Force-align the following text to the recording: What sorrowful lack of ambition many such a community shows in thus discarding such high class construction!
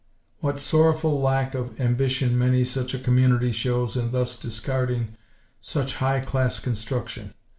What 0.39 0.59
sorrowful 0.59 1.21
lack 1.21 1.53
of 1.53 1.79
ambition 1.79 2.35
many 2.35 2.63
such 2.63 2.95
a 2.95 2.97
community 2.97 3.51
shows 3.51 3.95
in 3.95 4.11
thus 4.11 4.35
discarding 4.35 5.09
such 5.61 5.97
high 5.97 6.21
class 6.21 6.57
construction! 6.59 7.35